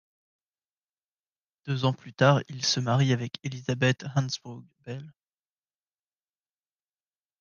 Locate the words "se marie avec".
2.65-3.33